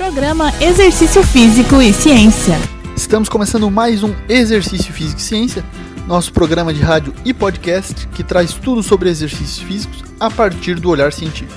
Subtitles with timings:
[0.00, 2.58] Programa Exercício Físico e Ciência.
[2.96, 5.62] Estamos começando mais um Exercício Físico e Ciência,
[6.06, 10.88] nosso programa de rádio e podcast que traz tudo sobre exercícios físicos a partir do
[10.88, 11.52] olhar científico.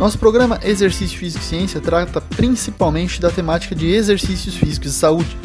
[0.00, 5.36] Nosso programa Exercício Físico e Ciência trata principalmente da temática de exercícios físicos e saúde.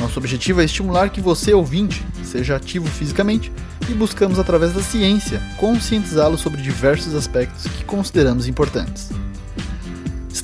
[0.00, 3.52] Nosso objetivo é estimular que você, ouvinte, seja ativo fisicamente
[3.90, 9.10] e buscamos, através da ciência, conscientizá-lo sobre diversos aspectos que consideramos importantes.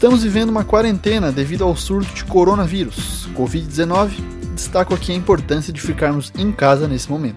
[0.00, 4.12] Estamos vivendo uma quarentena devido ao surto de coronavírus, Covid-19.
[4.54, 7.36] Destaco aqui a importância de ficarmos em casa nesse momento.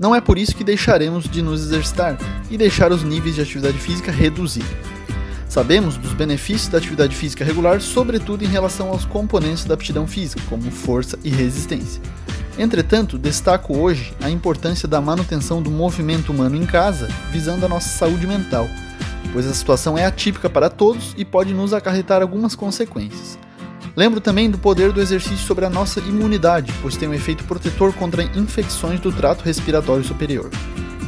[0.00, 2.18] Não é por isso que deixaremos de nos exercitar
[2.50, 4.64] e deixar os níveis de atividade física reduzir.
[5.48, 10.42] Sabemos dos benefícios da atividade física regular, sobretudo em relação aos componentes da aptidão física,
[10.50, 12.02] como força e resistência.
[12.58, 17.90] Entretanto, destaco hoje a importância da manutenção do movimento humano em casa, visando a nossa
[17.90, 18.68] saúde mental
[19.32, 23.38] pois a situação é atípica para todos e pode nos acarretar algumas consequências.
[23.96, 27.92] Lembro também do poder do exercício sobre a nossa imunidade, pois tem um efeito protetor
[27.92, 30.50] contra infecções do trato respiratório superior.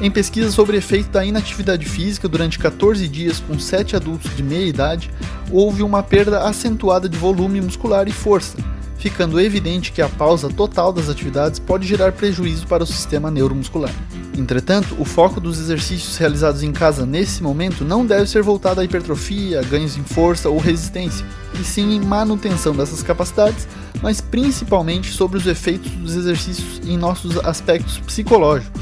[0.01, 4.43] Em pesquisa sobre o efeito da inatividade física durante 14 dias com 7 adultos de
[4.43, 5.11] meia idade,
[5.51, 8.59] houve uma perda acentuada de volume muscular e força,
[9.05, 13.93] ficando evidente que a pausa total das atividades pode gerar prejuízo para o sistema neuromuscular.
[14.35, 18.85] Entretanto, o foco dos exercícios realizados em casa nesse momento não deve ser voltado à
[18.85, 21.27] hipertrofia, ganhos em força ou resistência,
[21.61, 23.69] e sim em manutenção dessas capacidades,
[24.01, 28.81] mas principalmente sobre os efeitos dos exercícios em nossos aspectos psicológicos,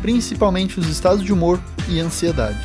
[0.00, 1.60] principalmente os estados de humor
[1.90, 2.58] e ansiedade.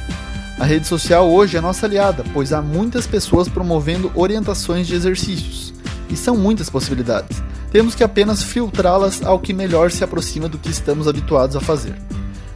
[0.57, 5.73] A rede social hoje é nossa aliada, pois há muitas pessoas promovendo orientações de exercícios,
[6.09, 7.41] e são muitas possibilidades.
[7.71, 11.95] Temos que apenas filtrá-las ao que melhor se aproxima do que estamos habituados a fazer.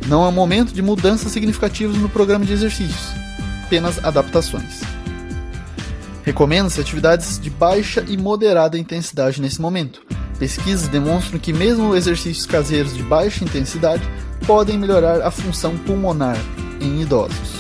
[0.08, 3.12] Não é um momento de mudanças significativas no programa de exercícios,
[3.66, 4.82] apenas adaptações.
[6.24, 10.02] Recomenda-se atividades de baixa e moderada intensidade nesse momento.
[10.38, 14.04] Pesquisas demonstram que mesmo exercícios caseiros de baixa intensidade
[14.46, 16.38] podem melhorar a função pulmonar
[16.80, 17.57] em idosos.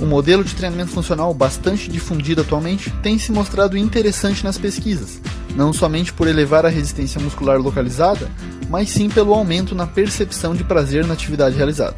[0.00, 5.20] Um modelo de treinamento funcional bastante difundido atualmente tem se mostrado interessante nas pesquisas,
[5.54, 8.30] não somente por elevar a resistência muscular localizada,
[8.70, 11.96] mas sim pelo aumento na percepção de prazer na atividade realizada.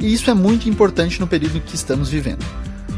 [0.00, 2.44] E isso é muito importante no período que estamos vivendo.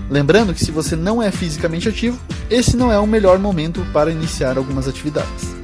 [0.09, 2.19] Lembrando que se você não é fisicamente ativo,
[2.49, 5.55] esse não é o melhor momento para iniciar algumas atividades.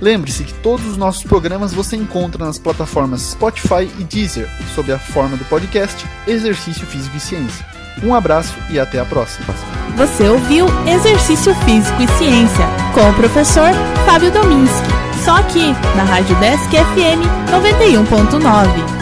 [0.00, 4.98] Lembre-se que todos os nossos programas você encontra nas plataformas Spotify e Deezer, sob a
[4.98, 7.81] forma do podcast Exercício Físico e Ciência.
[8.02, 9.54] Um abraço e até a próxima.
[9.96, 13.70] Você ouviu Exercício Físico e Ciência com o professor
[14.06, 14.88] Fábio Dominski.
[15.24, 19.01] Só aqui, na Rádio Desk FM 91.9.